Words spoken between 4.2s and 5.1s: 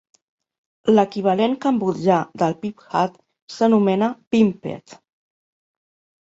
"pinpeat".